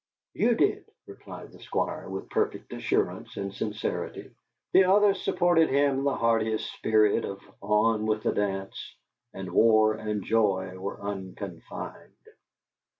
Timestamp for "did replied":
0.55-1.51